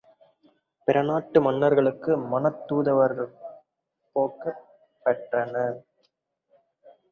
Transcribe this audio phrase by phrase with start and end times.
[0.87, 3.31] பிறநாட்டு மன்னர்களுக்கு மணத் தூதுவர்கள்
[4.15, 4.65] போக்கப்
[5.05, 5.79] பெற்றனர்.